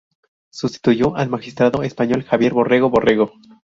Sustituyó 0.49 1.15
al 1.15 1.29
magistrado 1.29 1.83
español 1.83 2.23
Javier 2.23 2.53
Borrego 2.55 2.89
Borrego. 2.89 3.33